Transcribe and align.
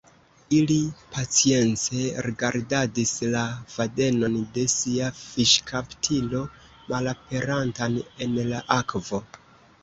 Ili 0.59 0.75
pacience 1.15 1.99
rigardadis 2.27 3.11
la 3.35 3.43
fadenon 3.73 4.39
de 4.55 4.63
sia 4.77 5.11
fiŝkaptilo 5.19 6.41
malaperantan 6.95 8.01
en 8.27 8.35
la 8.51 8.65
akvo. 8.81 9.23